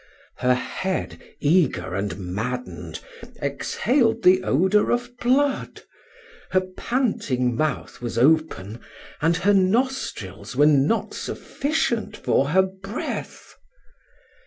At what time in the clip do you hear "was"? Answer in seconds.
8.01-8.17